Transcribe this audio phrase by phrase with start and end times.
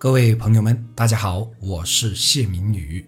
[0.00, 3.04] 各位朋友们，大家好，我是谢明宇。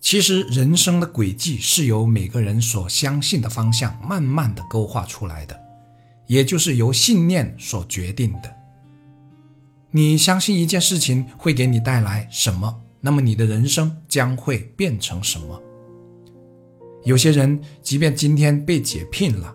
[0.00, 5.60] 其实，人生的轨迹是由每个人所相信的方向慢慢的勾画出来的，
[6.28, 8.56] 也就是由信念所决定的。
[9.90, 15.60] 你相信一件事情会给你带来什么，那么你的人生将会变成什么？
[17.02, 19.52] 有些人，即便今天被解聘了，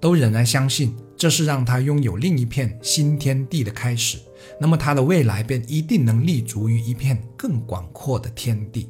[0.00, 0.96] 都仍然相信。
[1.18, 4.18] 这是让他拥有另一片新天地的开始，
[4.60, 8.88] 那么他的未来便一定能立足于一片更广阔的天地。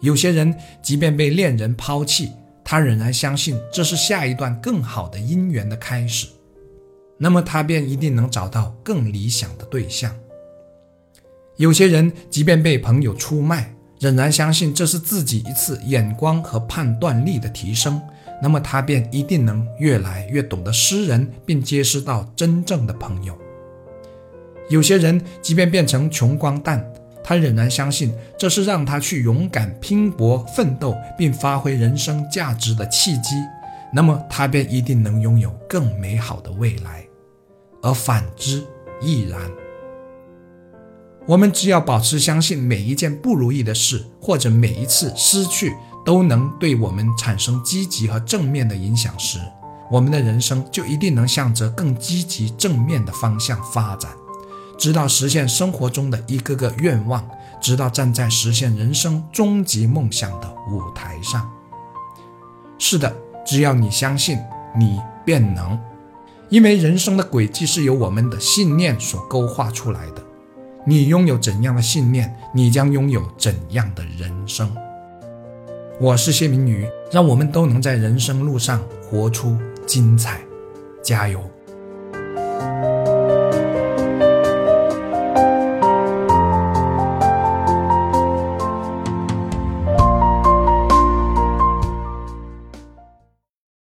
[0.00, 2.30] 有些人即便被恋人抛弃，
[2.64, 6.28] 他仍然相信这是下一段更好的姻缘的开始，
[7.18, 10.14] 那么他便一定能找到更理想的对象。
[11.56, 18.00] 有些人即便被朋友出卖，仍然相信这是自己一次眼光和判断力的提升。
[18.40, 23.36] 那么他便一定能越来越懂得诗人，并结识到真正的朋友。
[24.68, 26.84] 有些人即便变成穷光蛋，
[27.24, 33.34] 他仍然相信这是让他去勇敢拼搏奋斗，并发挥人生价值的契机。
[33.92, 37.04] 那么他便一定能拥有更美好的未来，
[37.82, 38.62] 而反之
[39.00, 39.40] 亦然。
[41.26, 45.72] 我们只要保持相信，每一件不如意的事，或者每一次失去。
[46.08, 49.38] 都能对我们产生积极和正面的影响时，
[49.90, 54.10] 我们的人生就一定能向着更积极正面的方向发展，
[54.78, 57.28] 直到实现生活中的一个个愿望，
[57.60, 61.46] 直到站在实现人生终极梦想的舞台上。
[62.78, 64.38] 是的，只要你相信，
[64.74, 65.78] 你便能，
[66.48, 70.24] 因为人生的轨迹是由我们的信念所勾画出来的。
[70.86, 74.74] 你拥有怎样的信念，你将拥有怎样的人生。
[76.00, 80.40] 我是谢明宇，让我们都能在人生路上活出精彩。
[81.02, 81.42] 加油！